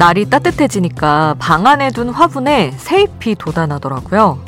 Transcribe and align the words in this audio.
날이 0.00 0.30
따뜻해지니까 0.30 1.36
방 1.38 1.66
안에 1.66 1.90
둔 1.90 2.08
화분에 2.08 2.70
새잎이 2.78 3.34
돋아나더라고요. 3.34 4.42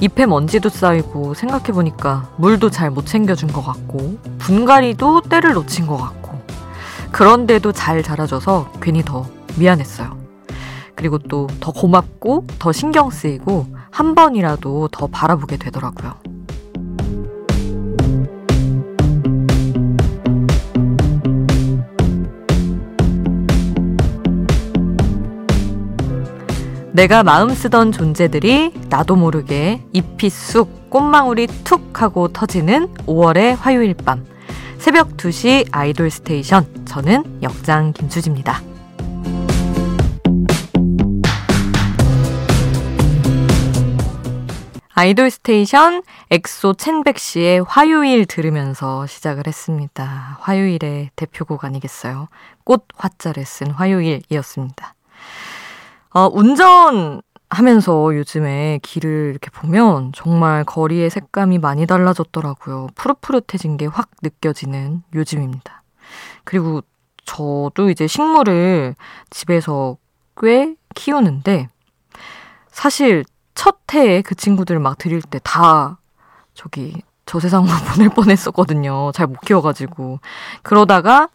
잎에 0.00 0.26
먼지도 0.26 0.68
쌓이고 0.68 1.34
생각해보니까 1.34 2.30
물도 2.36 2.70
잘 2.70 2.92
못 2.92 3.04
챙겨준 3.06 3.52
것 3.52 3.64
같고 3.64 4.18
분갈이도 4.38 5.22
때를 5.22 5.54
놓친 5.54 5.88
것 5.88 5.96
같고 5.96 6.40
그런데도 7.10 7.72
잘 7.72 8.04
자라줘서 8.04 8.70
괜히 8.80 9.02
더 9.02 9.26
미안했어요. 9.56 10.16
그리고 10.94 11.18
또 11.18 11.48
더 11.58 11.72
고맙고 11.72 12.46
더 12.60 12.70
신경 12.70 13.10
쓰이고 13.10 13.66
한 13.90 14.14
번이라도 14.14 14.86
더 14.92 15.08
바라보게 15.08 15.56
되더라고요. 15.56 16.14
내가 26.92 27.22
마음 27.22 27.48
쓰던 27.48 27.90
존재들이 27.90 28.72
나도 28.90 29.16
모르게 29.16 29.82
잎이 29.94 30.28
쑥 30.28 30.90
꽃망울이 30.90 31.46
툭 31.64 32.02
하고 32.02 32.28
터지는 32.28 32.92
5월의 33.06 33.56
화요일 33.56 33.94
밤 33.94 34.26
새벽 34.76 35.16
2시 35.16 35.68
아이돌 35.70 36.10
스테이션 36.10 36.84
저는 36.84 37.42
역장 37.42 37.94
김수지입니다. 37.94 38.60
아이돌 44.94 45.30
스테이션 45.30 46.02
엑소 46.30 46.74
첸백 46.74 47.18
씨의 47.18 47.64
화요일 47.66 48.26
들으면서 48.26 49.06
시작을 49.06 49.44
했습니다. 49.46 50.36
화요일의 50.40 51.10
대표곡 51.16 51.64
아니겠어요? 51.64 52.28
꽃 52.64 52.86
화자를 52.96 53.46
쓴 53.46 53.70
화요일이었습니다. 53.70 54.94
어, 56.14 56.28
운전 56.32 57.22
하면서 57.50 58.14
요즘에 58.16 58.80
길을 58.82 59.30
이렇게 59.30 59.50
보면 59.50 60.12
정말 60.14 60.64
거리의 60.64 61.10
색감이 61.10 61.58
많이 61.58 61.86
달라졌더라고요. 61.86 62.88
푸릇푸릇해진 62.94 63.76
게 63.76 63.86
확 63.86 64.08
느껴지는 64.22 65.02
요즘입니다. 65.14 65.82
그리고 66.44 66.82
저도 67.24 67.90
이제 67.90 68.06
식물을 68.06 68.94
집에서 69.30 69.96
꽤 70.40 70.74
키우는데 70.94 71.68
사실 72.70 73.24
첫 73.54 73.76
해에 73.94 74.22
그 74.22 74.34
친구들을 74.34 74.80
막 74.80 74.96
드릴 74.98 75.20
때 75.22 75.38
다 75.40 75.98
저기 76.54 77.02
저 77.26 77.38
세상으로 77.38 77.72
보낼 77.94 78.08
뻔했었거든요. 78.08 79.12
잘 79.12 79.26
못 79.26 79.40
키워가지고. 79.42 80.20
그러다가 80.62 81.28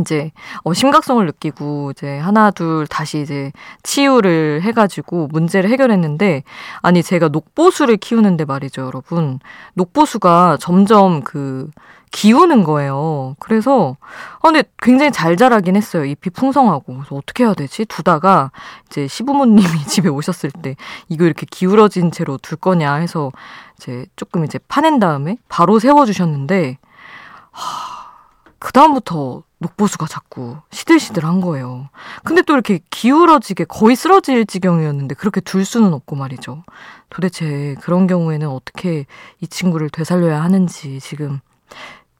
이제 0.00 0.32
어 0.64 0.72
심각성을 0.72 1.24
느끼고 1.24 1.92
이제 1.92 2.18
하나 2.18 2.50
둘 2.50 2.86
다시 2.86 3.20
이제 3.20 3.52
치유를 3.82 4.62
해가지고 4.62 5.28
문제를 5.28 5.70
해결했는데 5.70 6.42
아니 6.82 7.02
제가 7.02 7.28
녹보수를 7.28 7.96
키우는데 7.96 8.44
말이죠 8.44 8.82
여러분 8.82 9.40
녹보수가 9.74 10.58
점점 10.60 11.22
그 11.22 11.70
기우는 12.10 12.64
거예요. 12.64 13.36
그래서 13.38 13.96
아 14.40 14.50
근데 14.50 14.64
굉장히 14.78 15.12
잘 15.12 15.36
자라긴 15.36 15.76
했어요. 15.76 16.04
잎이 16.04 16.30
풍성하고 16.32 16.94
그래서 16.94 17.14
어떻게 17.14 17.44
해야 17.44 17.54
되지? 17.54 17.84
두다가 17.84 18.50
이제 18.86 19.06
시부모님이 19.06 19.84
집에 19.86 20.08
오셨을 20.08 20.50
때 20.62 20.76
이거 21.08 21.24
이렇게 21.24 21.46
기울어진 21.50 22.10
채로 22.10 22.38
둘 22.38 22.56
거냐 22.56 22.94
해서 22.94 23.30
이제 23.76 24.06
조금 24.16 24.44
이제 24.44 24.58
파낸 24.68 24.98
다음에 24.98 25.36
바로 25.48 25.78
세워 25.78 26.06
주셨는데 26.06 26.78
하. 27.50 27.98
그 28.58 28.72
다음부터 28.72 29.42
녹보수가 29.58 30.06
자꾸 30.06 30.56
시들시들한 30.70 31.40
거예요. 31.40 31.88
근데 32.24 32.42
또 32.42 32.54
이렇게 32.54 32.80
기울어지게 32.90 33.64
거의 33.64 33.96
쓰러질 33.96 34.46
지경이었는데 34.46 35.14
그렇게 35.16 35.40
둘 35.40 35.64
수는 35.64 35.92
없고 35.92 36.16
말이죠. 36.16 36.62
도대체 37.10 37.74
그런 37.80 38.06
경우에는 38.06 38.48
어떻게 38.48 39.06
이 39.40 39.46
친구를 39.48 39.90
되살려야 39.90 40.42
하는지 40.42 41.00
지금 41.00 41.40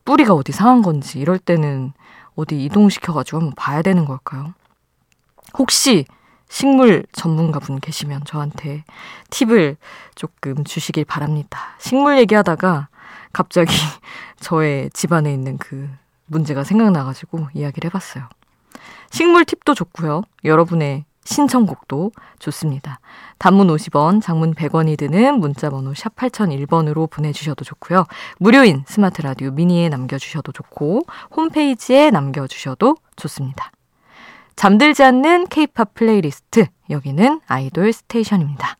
뿌리가 0.05 0.35
어디 0.35 0.53
상한 0.53 0.83
건지 0.83 1.19
이럴 1.19 1.39
때는 1.39 1.93
어디 2.35 2.65
이동시켜가지고 2.65 3.39
한번 3.39 3.55
봐야 3.55 3.83
되는 3.83 4.05
걸까요? 4.05 4.55
혹시 5.57 6.07
식물 6.49 7.05
전문가분 7.13 7.79
계시면 7.79 8.23
저한테 8.25 8.85
팁을 9.31 9.77
조금 10.15 10.65
주시길 10.65 11.05
바랍니다. 11.05 11.77
식물 11.79 12.19
얘기하다가 12.19 12.89
갑자기 13.33 13.73
저의 14.41 14.91
집안에 14.91 15.33
있는 15.33 15.59
그 15.59 15.89
문제가 16.29 16.65
생각나가지고 16.65 17.49
이야기를 17.55 17.89
해봤어요. 17.89 18.29
식물 19.11 19.45
팁도 19.45 19.75
좋고요. 19.75 20.23
여러분의 20.45 21.05
신청곡도 21.25 22.13
좋습니다. 22.39 23.01
단문 23.39 23.69
50원, 23.69 24.23
장문 24.23 24.55
100원이 24.55 24.97
드는 24.97 25.39
문자번호 25.41 25.93
샵 25.95 26.17
8001번으로 26.17 27.11
보내주셔도 27.11 27.65
좋고요. 27.65 28.07
무료인 28.39 28.83
스마트 28.87 29.21
라디오 29.21 29.51
미니에 29.51 29.91
남겨주셔도 29.91 30.53
좋고 30.53 31.03
홈페이지에 31.37 32.11
남겨주셔도 32.11 32.97
좋습니다. 33.17 33.71
잠들지 34.57 35.05
않는 35.05 35.49
케이팝 35.49 35.95
플레이리스트 35.95 36.67
여기는 36.89 37.41
아이돌 37.47 37.93
스테이션입니다. 37.93 38.77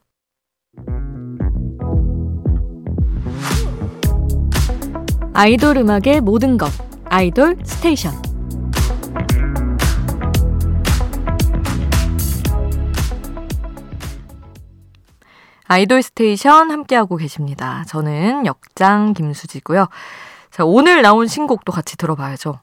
아이돌 5.35 5.77
음악의 5.77 6.21
모든 6.23 6.57
것 6.57 6.88
아이돌 7.11 7.57
스테이션 7.65 8.13
아이돌 15.65 16.03
스테이션 16.03 16.71
함께하고 16.71 17.17
계십니다. 17.17 17.85
저는 17.89 18.47
역장 18.47 19.13
김수지고요. 19.13 19.87
자, 20.51 20.65
오늘 20.65 21.03
나온 21.03 21.27
신곡도 21.27 21.73
같이 21.73 21.97
들어봐야죠. 21.97 22.61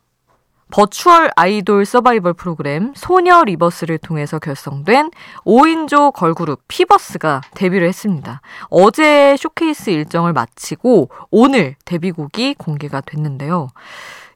virtual 0.71 1.29
아이돌 1.35 1.85
서바이벌 1.85 2.33
프로그램 2.33 2.93
소녀 2.95 3.43
리버스를 3.43 3.99
통해서 3.99 4.39
결성된 4.39 5.11
5인조 5.45 6.13
걸그룹 6.13 6.63
피버스가 6.67 7.41
데뷔를 7.53 7.87
했습니다. 7.87 8.41
어제 8.69 9.37
쇼케이스 9.37 9.91
일정을 9.91 10.33
마치고 10.33 11.09
오늘 11.29 11.75
데뷔곡이 11.85 12.55
공개가 12.55 13.01
됐는데요. 13.01 13.69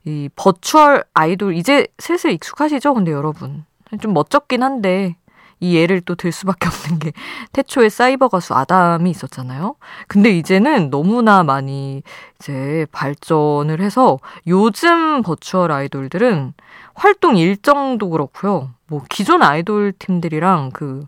이 0.06 0.30
virtual 0.36 1.04
아이돌 1.14 1.56
이제 1.56 1.88
슬슬 2.00 2.32
익숙하시죠? 2.32 2.94
근데 2.94 3.12
여러분 3.12 3.66
좀 4.02 4.14
멋쩍긴 4.14 4.64
한데 4.64 5.16
이 5.62 5.76
예를 5.76 6.00
또 6.02 6.16
들 6.16 6.32
수밖에 6.32 6.68
없는 6.68 7.00
게 7.00 7.12
태초에 7.52 7.90
사이버 7.90 8.30
가수 8.30 8.54
아담이 8.54 9.10
있었잖아요. 9.12 9.76
근데 10.08 10.30
이제는 10.32 10.90
너무나 10.90 11.44
많이 11.44 12.02
이제 12.40 12.86
발전을 12.94 13.82
해서 13.82 14.20
요즘 14.48 15.22
버추얼 15.22 15.72
아이돌들은 15.72 16.54
활동 16.94 17.36
일정도 17.38 18.10
그렇고요. 18.10 18.70
뭐 18.88 19.04
기존 19.10 19.44
아이돌 19.44 19.94
팀들이랑 20.00 20.72
그 20.72 21.06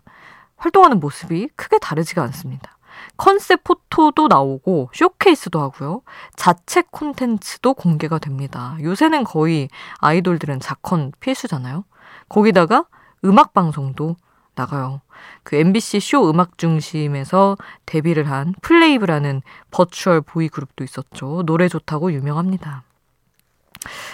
활동하는 0.56 1.00
모습이 1.00 1.48
크게 1.56 1.78
다르지가 1.78 2.22
않습니다. 2.22 2.76
컨셉 3.16 3.64
포토도 3.64 4.28
나오고 4.28 4.90
쇼케이스도 4.92 5.60
하고요. 5.60 6.02
자체 6.36 6.82
콘텐츠도 6.90 7.74
공개가 7.74 8.18
됩니다. 8.18 8.76
요새는 8.80 9.24
거의 9.24 9.68
아이돌들은 9.98 10.60
자컨 10.60 11.12
필수잖아요. 11.20 11.84
거기다가 12.28 12.86
음악 13.24 13.52
방송도 13.52 14.16
나가요. 14.54 15.00
그 15.42 15.56
MBC 15.56 16.00
쇼 16.00 16.28
음악 16.28 16.58
중심에서 16.58 17.56
데뷔를 17.86 18.30
한 18.30 18.54
플레이브라는 18.60 19.42
버추얼 19.70 20.20
보이 20.20 20.48
그룹도 20.48 20.84
있었죠. 20.84 21.42
노래 21.46 21.68
좋다고 21.68 22.12
유명합니다. 22.12 22.82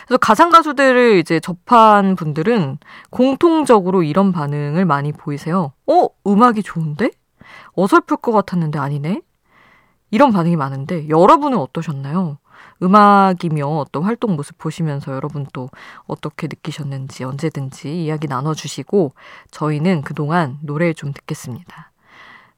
그래서 0.07 0.19
가상 0.19 0.51
가수들을 0.51 1.19
이제 1.19 1.41
접한 1.41 2.17
분들은 2.17 2.79
공통적으로 3.11 4.03
이런 4.03 4.33
반응을 4.33 4.85
많이 4.85 5.13
보이세요. 5.13 5.73
어, 5.87 6.09
음악이 6.27 6.63
좋은데? 6.63 7.11
어설플 7.75 8.19
것 8.19 8.33
같았는데 8.33 8.79
아니네? 8.79 9.23
이런 10.11 10.33
반응이 10.33 10.57
많은데 10.57 11.09
여러분은 11.09 11.59
어떠셨나요? 11.59 12.39
음악이며 12.83 13.67
어떤 13.67 14.03
활동 14.05 14.37
모습 14.37 14.59
보시면서 14.59 15.13
여러분 15.13 15.47
또 15.53 15.69
어떻게 16.07 16.47
느끼셨는지 16.47 17.25
언제든지 17.25 18.05
이야기 18.05 18.27
나눠주시고 18.27 19.13
저희는 19.51 20.03
그동안 20.03 20.59
노래 20.63 20.93
좀 20.93 21.13
듣겠습니다. 21.13 21.93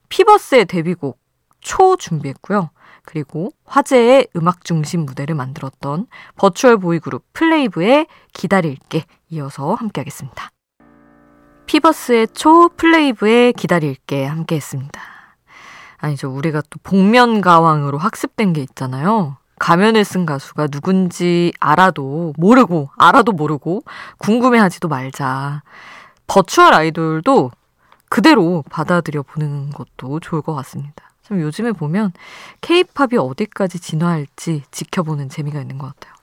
피버스의 0.09 0.67
데뷔곡 0.67 1.19
초 1.61 1.97
준비했고요. 1.97 2.71
그리고 3.03 3.51
화제의 3.65 4.29
음악 4.37 4.65
중심 4.65 5.05
무대를 5.07 5.35
만들었던 5.35 6.07
virtual 6.37 6.79
보이 6.79 6.99
그룹 6.99 7.25
플레이브의 7.33 8.07
기다릴게 8.33 9.05
이어서 9.31 9.75
함께 9.75 10.01
하겠습니다. 10.01 10.51
피버스의 11.71 12.27
초, 12.35 12.69
플레이브의 12.71 13.53
기다릴게 13.53 14.27
함께 14.27 14.57
했습니다. 14.57 15.01
아니죠. 15.99 16.29
우리가 16.29 16.63
또 16.69 16.81
복면가왕으로 16.83 17.97
학습된 17.97 18.55
게 18.55 18.61
있잖아요. 18.63 19.37
가면을 19.61 20.05
쓴 20.05 20.27
가수가 20.27 20.67
누군지 20.67 21.53
알아도 21.61 22.33
모르고, 22.37 22.91
알아도 22.99 23.31
모르고, 23.31 23.85
궁금해하지도 24.19 24.89
말자. 24.89 25.63
virtual 26.27 26.75
아이돌도 26.75 27.53
그대로 28.09 28.65
받아들여 28.69 29.23
보는 29.23 29.71
것도 29.71 30.19
좋을 30.19 30.43
것 30.43 30.57
같습니다. 30.57 31.09
참 31.23 31.41
요즘에 31.41 31.71
보면 31.71 32.13
케이팝이 32.63 33.17
어디까지 33.17 33.79
진화할지 33.79 34.65
지켜보는 34.73 35.29
재미가 35.29 35.61
있는 35.61 35.79
것 35.79 35.95
같아요. 35.95 36.15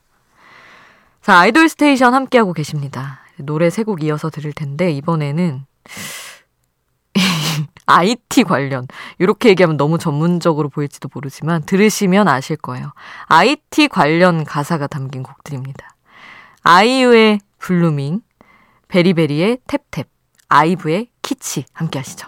자, 1.22 1.40
아이돌 1.40 1.70
스테이션 1.70 2.14
함께하고 2.14 2.52
계십니다. 2.52 3.22
노래 3.40 3.70
세 3.70 3.84
곡 3.84 4.04
이어서 4.04 4.30
들을 4.30 4.52
텐데, 4.54 4.92
이번에는 4.92 5.66
IT 7.86 8.44
관련. 8.44 8.88
이렇게 9.18 9.50
얘기하면 9.50 9.78
너무 9.78 9.98
전문적으로 9.98 10.70
보일지도 10.70 11.10
모르지만, 11.14 11.64
들으시면 11.64 12.28
아실 12.28 12.58
거예요. 12.58 12.92
IT 13.28 13.88
관련 13.88 14.44
가사가 14.44 14.88
담긴 14.88 15.24
곡들입니다. 15.24 15.96
아이유의 16.64 17.40
블루밍, 17.60 18.22
베리베리의 18.90 19.60
탭탭, 19.68 20.08
아이브의 20.50 21.10
키치 21.22 21.66
함께 21.74 22.00
하시죠. 22.00 22.28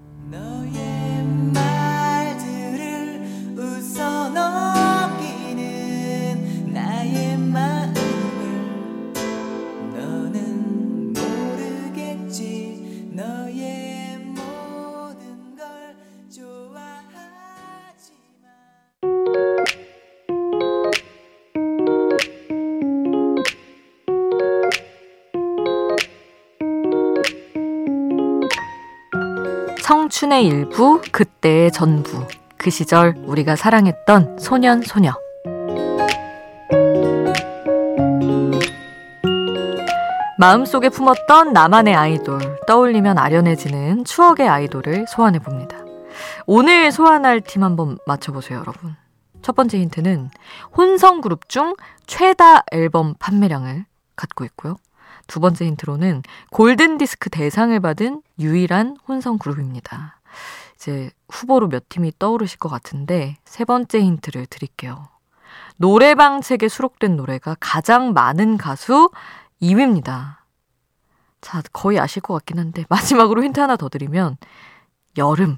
청춘의 29.81 30.45
일부, 30.45 31.01
그때의 31.11 31.71
전부. 31.71 32.25
그 32.55 32.69
시절 32.69 33.15
우리가 33.25 33.55
사랑했던 33.55 34.37
소년, 34.39 34.81
소녀. 34.83 35.11
마음속에 40.37 40.89
품었던 40.89 41.53
나만의 41.53 41.95
아이돌, 41.95 42.59
떠올리면 42.67 43.17
아련해지는 43.17 44.05
추억의 44.05 44.47
아이돌을 44.47 45.05
소환해 45.07 45.39
봅니다. 45.39 45.77
오늘 46.45 46.91
소환할 46.91 47.41
팀 47.41 47.63
한번 47.63 47.97
맞춰보세요, 48.05 48.59
여러분. 48.59 48.95
첫 49.41 49.55
번째 49.55 49.79
힌트는 49.79 50.29
혼성 50.77 51.21
그룹 51.21 51.49
중 51.49 51.75
최다 52.05 52.63
앨범 52.71 53.15
판매량을 53.19 53.85
갖고 54.15 54.45
있고요. 54.45 54.75
두 55.27 55.39
번째 55.39 55.65
힌트로는 55.65 56.23
골든디스크 56.51 57.29
대상을 57.29 57.79
받은 57.79 58.21
유일한 58.39 58.97
혼성 59.07 59.37
그룹입니다. 59.37 60.19
이제 60.75 61.11
후보로 61.29 61.69
몇 61.69 61.89
팀이 61.89 62.13
떠오르실 62.17 62.57
것 62.57 62.69
같은데 62.69 63.37
세 63.45 63.65
번째 63.65 63.99
힌트를 63.99 64.47
드릴게요. 64.47 65.07
노래방 65.77 66.41
책에 66.41 66.67
수록된 66.67 67.15
노래가 67.15 67.55
가장 67.59 68.13
많은 68.13 68.57
가수 68.57 69.09
2위입니다. 69.61 70.37
자, 71.41 71.61
거의 71.73 71.99
아실 71.99 72.21
것 72.21 72.33
같긴 72.35 72.59
한데 72.59 72.85
마지막으로 72.89 73.43
힌트 73.43 73.59
하나 73.59 73.75
더 73.75 73.89
드리면 73.89 74.37
여름. 75.17 75.57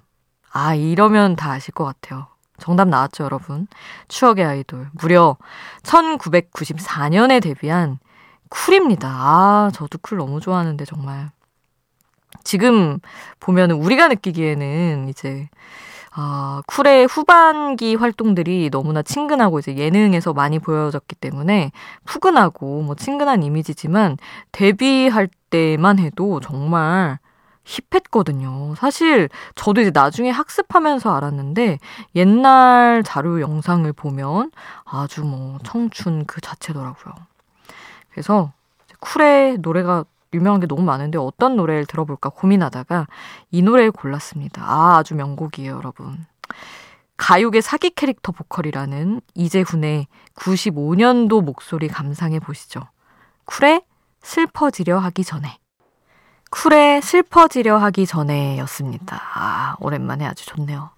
아, 0.51 0.75
이러면 0.75 1.35
다 1.35 1.51
아실 1.51 1.73
것 1.73 1.83
같아요. 1.83 2.27
정답 2.57 2.87
나왔죠, 2.87 3.23
여러분? 3.23 3.67
추억의 4.07 4.45
아이돌. 4.45 4.89
무려 4.93 5.37
1994년에 5.81 7.41
데뷔한 7.41 7.99
쿨입니다. 8.53 9.09
아, 9.09 9.71
저도 9.73 9.97
쿨 10.01 10.19
너무 10.19 10.39
좋아하는데 10.39 10.85
정말. 10.85 11.31
지금 12.43 12.99
보면은 13.39 13.75
우리가 13.77 14.07
느끼기에는 14.09 15.09
이제 15.09 15.49
아, 16.15 16.61
쿨의 16.67 17.07
후반기 17.07 17.95
활동들이 17.95 18.69
너무나 18.71 19.01
친근하고 19.01 19.57
이제 19.57 19.75
예능에서 19.75 20.33
많이 20.33 20.59
보여졌기 20.59 21.15
때문에 21.15 21.71
푸근하고 22.05 22.83
뭐 22.83 22.93
친근한 22.95 23.41
이미지지만 23.41 24.17
데뷔할 24.51 25.29
때만 25.49 25.97
해도 25.97 26.39
정말 26.39 27.17
힙했거든요. 27.65 28.75
사실 28.75 29.29
저도 29.55 29.81
이제 29.81 29.91
나중에 29.91 30.29
학습하면서 30.29 31.15
알았는데 31.15 31.79
옛날 32.15 33.01
자료 33.03 33.41
영상을 33.41 33.91
보면 33.93 34.51
아주 34.85 35.23
뭐 35.23 35.57
청춘 35.63 36.25
그 36.25 36.41
자체더라고요. 36.41 37.32
그래서 38.13 38.53
쿨의 38.99 39.57
노래가 39.57 40.05
유명한 40.33 40.61
게 40.61 40.67
너무 40.67 40.83
많은데 40.83 41.17
어떤 41.17 41.55
노래를 41.55 41.85
들어볼까 41.85 42.29
고민하다가 42.29 43.07
이 43.51 43.61
노래를 43.61 43.91
골랐습니다. 43.91 44.63
아, 44.63 44.97
아주 44.97 45.15
명곡이에요, 45.15 45.75
여러분. 45.75 46.25
가요계 47.17 47.61
사기 47.61 47.89
캐릭터 47.91 48.31
보컬이라는 48.31 49.21
이재훈의 49.35 50.07
95년도 50.35 51.43
목소리 51.43 51.87
감상해 51.87 52.39
보시죠. 52.39 52.81
쿨의 53.45 53.83
슬퍼지려 54.21 54.99
하기 54.99 55.23
전에. 55.23 55.57
쿨의 56.49 57.01
슬퍼지려 57.01 57.77
하기 57.77 58.05
전에 58.05 58.57
였습니다. 58.59 59.21
아, 59.35 59.75
오랜만에 59.79 60.25
아주 60.25 60.45
좋네요. 60.45 60.91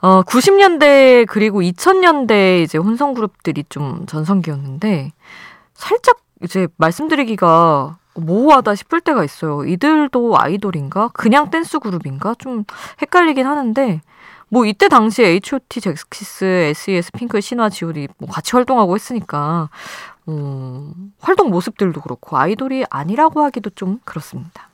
어, 0.00 0.22
90년대 0.22 1.26
그리고 1.28 1.60
2000년대 1.62 2.62
이제 2.62 2.76
혼성 2.76 3.14
그룹들이 3.14 3.64
좀 3.68 4.04
전성기였는데 4.06 5.12
살짝 5.74 6.18
이제 6.42 6.68
말씀드리기가 6.76 7.98
모호하다 8.14 8.74
싶을 8.74 9.00
때가 9.00 9.24
있어요. 9.24 9.64
이들도 9.64 10.38
아이돌인가? 10.38 11.08
그냥 11.08 11.50
댄스 11.50 11.78
그룹인가? 11.80 12.34
좀 12.38 12.64
헷갈리긴 13.02 13.46
하는데, 13.46 14.00
뭐 14.48 14.66
이때 14.66 14.88
당시에 14.88 15.26
H.O.T, 15.26 15.80
잭스키스, 15.80 16.44
S.E.S, 16.44 17.12
핑크, 17.12 17.40
신화, 17.40 17.68
G.O.D 17.68 18.08
뭐 18.18 18.28
같이 18.28 18.52
활동하고 18.52 18.94
했으니까, 18.94 19.68
음, 20.28 21.12
활동 21.18 21.50
모습들도 21.50 22.00
그렇고 22.00 22.36
아이돌이 22.38 22.84
아니라고 22.88 23.42
하기도 23.42 23.70
좀 23.70 23.98
그렇습니다. 24.04 24.68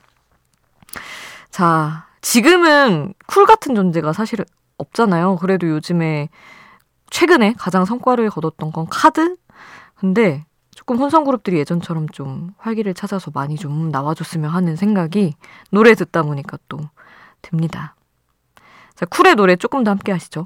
자, 1.49 2.05
지금은 2.21 3.13
쿨 3.25 3.45
같은 3.45 3.73
존재가 3.73 4.13
사실 4.13 4.45
없잖아요. 4.77 5.37
그래도 5.37 5.67
요즘에 5.67 6.29
최근에 7.09 7.55
가장 7.57 7.85
성과를 7.85 8.29
거뒀던 8.29 8.71
건 8.71 8.87
KARD? 8.89 9.35
근데 9.95 10.45
조금 10.91 11.01
혼성 11.01 11.23
그룹들이 11.23 11.57
예전처럼 11.59 12.09
좀 12.09 12.49
활기를 12.57 12.93
찾아서 12.93 13.31
많이 13.33 13.55
좀 13.55 13.91
나와줬으면 13.91 14.49
하는 14.49 14.75
생각이 14.75 15.35
노래 15.69 15.95
듣다 15.95 16.21
보니까 16.21 16.57
또 16.67 16.79
듭니다. 17.41 17.95
자, 18.95 19.05
쿨의 19.05 19.35
노래 19.35 19.55
조금 19.55 19.85
더 19.85 19.91
함께 19.91 20.11
하시죠. 20.11 20.45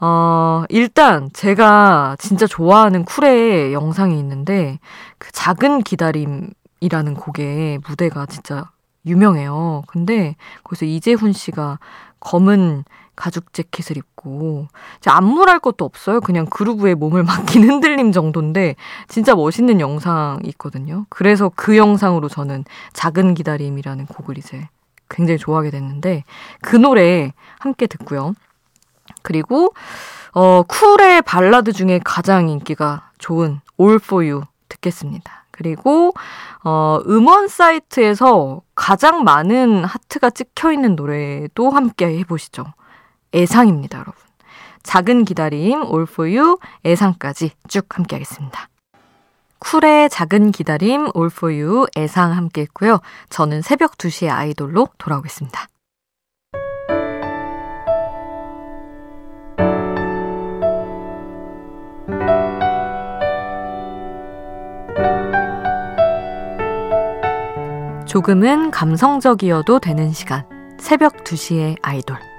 어, 0.00 0.64
일단 0.70 1.28
제가 1.34 2.16
진짜 2.18 2.46
좋아하는 2.46 3.04
쿨의 3.04 3.74
영상이 3.74 4.18
있는데 4.20 4.78
그 5.18 5.30
작은 5.32 5.82
기다림이라는 5.82 7.14
곡의 7.14 7.80
무대가 7.86 8.24
진짜 8.24 8.70
유명해요. 9.04 9.82
근데 9.86 10.34
거기서 10.64 10.86
이재훈 10.86 11.34
씨가 11.34 11.78
검은 12.20 12.84
가죽 13.14 13.52
재킷을 13.52 13.96
입고 13.96 14.68
안무랄 15.06 15.60
것도 15.60 15.84
없어요. 15.84 16.20
그냥 16.20 16.46
그루브에 16.46 16.94
몸을 16.94 17.22
맡긴 17.24 17.68
흔들림 17.68 18.12
정도인데 18.12 18.76
진짜 19.08 19.34
멋있는 19.34 19.80
영상이 19.80 20.48
있거든요. 20.50 21.06
그래서 21.08 21.50
그 21.54 21.76
영상으로 21.76 22.28
저는 22.28 22.64
작은 22.92 23.34
기다림이라는 23.34 24.06
곡을 24.06 24.38
이제 24.38 24.68
굉장히 25.10 25.38
좋아하게 25.38 25.70
됐는데 25.70 26.24
그 26.62 26.76
노래 26.76 27.32
함께 27.58 27.86
듣고요. 27.86 28.34
그리고 29.22 29.74
어 30.34 30.62
쿨의 30.62 31.22
발라드 31.22 31.72
중에 31.72 32.00
가장 32.02 32.48
인기가 32.48 33.10
좋은 33.18 33.60
All 33.78 33.96
For 33.96 34.26
You 34.26 34.44
듣겠습니다. 34.68 35.44
그리고 35.50 36.14
어 36.64 36.98
음원 37.06 37.48
사이트에서 37.48 38.62
가장 38.74 39.22
많은 39.22 39.84
하트가 39.84 40.30
찍혀 40.30 40.72
있는 40.72 40.96
노래도 40.96 41.68
함께 41.70 42.18
해보시죠. 42.20 42.64
애상입니다, 43.34 43.98
여러분. 43.98 44.14
작은 44.82 45.24
기다림, 45.24 45.82
you, 45.82 46.56
애상까지 46.84 47.52
쭉 47.68 47.86
함께 47.96 48.16
하겠습니다. 48.16 48.68
쿨의 49.58 50.10
작은 50.10 50.50
기다림, 50.50 51.10
you, 51.14 51.86
애상 51.96 52.32
함께 52.36 52.62
했고요. 52.62 53.00
저는 53.30 53.62
새벽 53.62 53.96
2시에 53.96 54.28
아이돌로 54.28 54.88
돌아오겠습니다. 54.98 55.68
조금은 68.06 68.70
감성적이어도 68.70 69.78
되는 69.78 70.12
시간. 70.12 70.44
새벽 70.78 71.24
2시의 71.24 71.78
아이돌. 71.80 72.31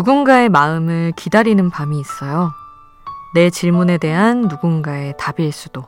누군가의 0.00 0.48
마음을 0.48 1.12
기다리는 1.14 1.68
밤이 1.68 2.00
있어요. 2.00 2.54
내 3.34 3.50
질문에 3.50 3.98
대한 3.98 4.40
누군가의 4.40 5.12
답일 5.18 5.52
수도, 5.52 5.84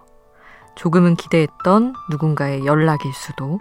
조금은 0.74 1.16
기대했던 1.16 1.94
누군가의 2.10 2.66
연락일 2.66 3.10
수도, 3.14 3.58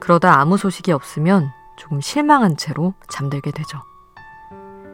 그러다 0.00 0.40
아무 0.40 0.56
소식이 0.56 0.90
없으면 0.90 1.50
조금 1.76 2.00
실망한 2.00 2.56
채로 2.56 2.94
잠들게 3.10 3.50
되죠. 3.50 3.82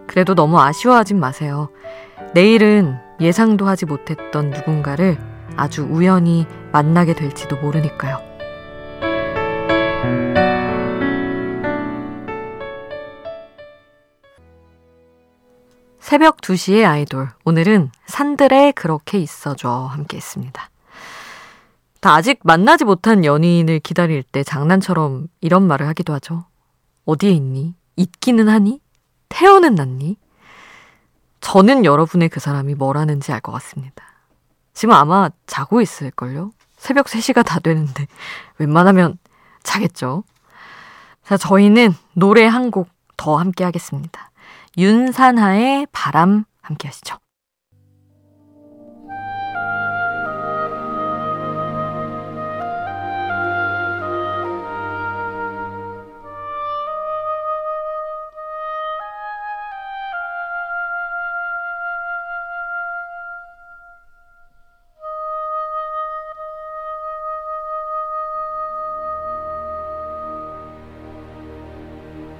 그래도 0.08 0.34
너무 0.34 0.58
아쉬워하진 0.58 1.20
마세요. 1.20 1.68
내일은 2.34 2.98
예상도 3.20 3.68
하지 3.68 3.86
못했던 3.86 4.50
누군가를 4.50 5.18
아주 5.56 5.84
우연히 5.84 6.48
만나게 6.72 7.14
될지도 7.14 7.54
모르니까요. 7.58 8.27
새벽 16.08 16.38
2시의 16.38 16.88
아이돌. 16.88 17.28
오늘은 17.44 17.90
산들에 18.06 18.72
그렇게 18.72 19.18
있어줘. 19.18 19.90
함께 19.92 20.16
했습니다. 20.16 20.70
다 22.00 22.14
아직 22.14 22.40
만나지 22.44 22.86
못한 22.86 23.26
연인을 23.26 23.80
기다릴 23.80 24.22
때 24.22 24.42
장난처럼 24.42 25.26
이런 25.42 25.66
말을 25.66 25.86
하기도 25.88 26.14
하죠. 26.14 26.46
어디에 27.04 27.28
있니? 27.32 27.74
있기는 27.96 28.48
하니? 28.48 28.80
태어는 29.28 29.74
났니? 29.74 30.16
저는 31.42 31.84
여러분의 31.84 32.30
그 32.30 32.40
사람이 32.40 32.74
뭘 32.74 32.96
하는지 32.96 33.30
알 33.30 33.42
것 33.42 33.52
같습니다. 33.52 34.02
지금 34.72 34.94
아마 34.94 35.28
자고 35.46 35.82
있을걸요? 35.82 36.52
새벽 36.78 37.04
3시가 37.04 37.44
다 37.44 37.60
되는데 37.60 38.06
웬만하면 38.56 39.18
자겠죠? 39.62 40.24
자, 41.22 41.36
저희는 41.36 41.92
노래 42.14 42.46
한 42.46 42.70
곡 42.70 42.88
더 43.18 43.36
함께 43.36 43.64
하겠습니다. 43.64 44.27
윤산하의 44.78 45.88
바람 45.90 46.44
함께 46.62 46.86
하시죠. 46.86 47.18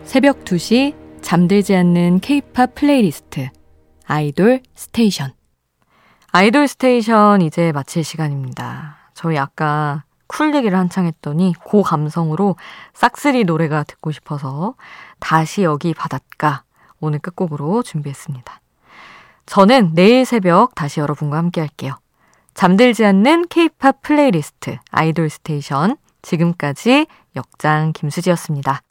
새벽 0.05 0.45
2시 0.45 1.08
잠들지 1.23 1.75
않는 1.77 2.21
케이팝 2.21 2.75
플레이리스트 2.75 3.51
아이돌 4.07 4.63
스테이션 4.75 5.33
아이돌 6.33 6.69
스테이션 6.69 7.43
이제 7.43 7.73
마칠 7.73 8.05
시간입니다. 8.05 8.97
저희 9.15 9.37
아까 9.39 10.05
쿨 10.27 10.55
얘기를 10.55 10.79
한창 10.79 11.07
했더니 11.07 11.55
그 11.65 11.83
감성으로 11.83 12.57
싹쓰리 12.95 13.45
노래가 13.45 13.83
듣고 13.83 14.13
싶어서 14.13 14.75
다시 15.19 15.63
여기 15.63 15.95
바닷가 15.95 16.63
오늘 17.01 17.19
끝곡으로 17.19 17.83
준비했습니다. 17.83 18.61
저는 19.47 19.95
내일 19.95 20.25
새벽 20.25 20.75
다시 20.75 21.01
여러분과 21.01 21.39
함께 21.39 21.61
할게요. 21.61 21.95
잠들지 22.55 23.05
않는 23.05 23.49
케이팝 23.49 24.03
플레이리스트 24.03 24.79
아이돌 24.91 25.31
스테이션 25.31 25.97
지금까지 26.23 27.07
역장 27.37 27.93
김수지였습니다. 27.93 28.83